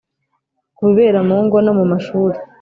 ku 0.75 0.81
bibera 0.87 1.19
mu 1.27 1.37
ngo 1.43 1.57
no 1.65 1.71
mu 1.77 1.85
mashuri 1.91 2.37